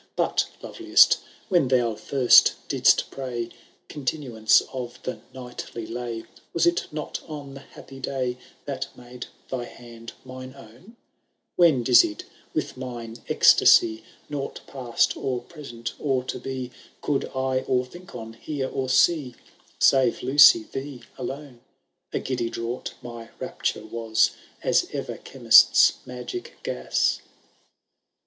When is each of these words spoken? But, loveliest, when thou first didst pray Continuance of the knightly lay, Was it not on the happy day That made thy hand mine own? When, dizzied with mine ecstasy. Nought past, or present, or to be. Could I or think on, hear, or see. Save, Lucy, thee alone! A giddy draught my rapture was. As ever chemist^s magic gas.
But, 0.15 0.47
loveliest, 0.63 1.19
when 1.47 1.67
thou 1.67 1.93
first 1.93 2.53
didst 2.67 3.11
pray 3.11 3.49
Continuance 3.87 4.61
of 4.73 4.97
the 5.03 5.19
knightly 5.31 5.85
lay, 5.85 6.23
Was 6.55 6.65
it 6.65 6.87
not 6.91 7.21
on 7.27 7.53
the 7.53 7.59
happy 7.59 7.99
day 7.99 8.37
That 8.65 8.87
made 8.97 9.27
thy 9.51 9.65
hand 9.65 10.13
mine 10.25 10.55
own? 10.57 10.95
When, 11.55 11.83
dizzied 11.83 12.23
with 12.51 12.77
mine 12.77 13.17
ecstasy. 13.29 14.03
Nought 14.27 14.61
past, 14.65 15.15
or 15.15 15.39
present, 15.43 15.93
or 15.99 16.23
to 16.23 16.39
be. 16.39 16.71
Could 17.01 17.25
I 17.35 17.59
or 17.67 17.85
think 17.85 18.15
on, 18.15 18.33
hear, 18.33 18.67
or 18.69 18.89
see. 18.89 19.35
Save, 19.77 20.23
Lucy, 20.23 20.63
thee 20.71 21.03
alone! 21.15 21.59
A 22.11 22.17
giddy 22.17 22.49
draught 22.49 22.95
my 23.03 23.29
rapture 23.39 23.85
was. 23.85 24.31
As 24.63 24.87
ever 24.93 25.19
chemist^s 25.19 25.97
magic 26.07 26.57
gas. 26.63 27.21